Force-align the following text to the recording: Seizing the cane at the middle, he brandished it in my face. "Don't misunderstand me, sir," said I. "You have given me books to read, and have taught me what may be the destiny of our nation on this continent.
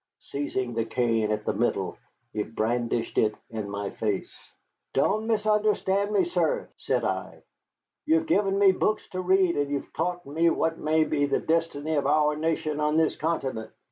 Seizing 0.19 0.73
the 0.73 0.83
cane 0.83 1.29
at 1.29 1.45
the 1.45 1.53
middle, 1.53 1.95
he 2.33 2.41
brandished 2.41 3.19
it 3.19 3.35
in 3.51 3.69
my 3.69 3.91
face. 3.91 4.33
"Don't 4.95 5.27
misunderstand 5.27 6.11
me, 6.11 6.23
sir," 6.23 6.69
said 6.75 7.05
I. 7.05 7.43
"You 8.07 8.15
have 8.15 8.25
given 8.25 8.57
me 8.57 8.71
books 8.71 9.07
to 9.09 9.21
read, 9.21 9.55
and 9.55 9.71
have 9.75 9.93
taught 9.93 10.25
me 10.25 10.49
what 10.49 10.79
may 10.79 11.03
be 11.03 11.27
the 11.27 11.37
destiny 11.37 11.93
of 11.93 12.07
our 12.07 12.35
nation 12.35 12.79
on 12.79 12.97
this 12.97 13.15
continent. 13.15 13.69